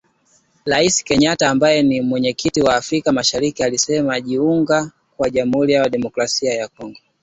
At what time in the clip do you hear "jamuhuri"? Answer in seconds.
5.29-5.73